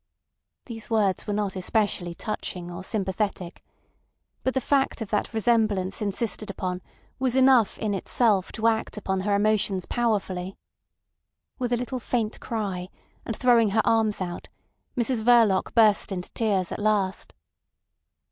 [0.65, 3.63] These words were not especially touching or sympathetic.
[4.43, 6.81] But the fact of that resemblance insisted upon
[7.19, 10.57] was enough in itself to act upon her emotions powerfully.
[11.59, 12.89] With a little faint cry,
[13.27, 14.49] and throwing her arms out,
[14.97, 17.35] Mrs Verloc burst into tears at last.